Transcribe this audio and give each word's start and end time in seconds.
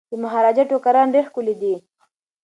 د 0.09 0.11
مهاراجا 0.23 0.63
ټوکران 0.69 1.07
ډیر 1.15 1.23
ښکلي 1.29 1.55
دي. 1.61 1.75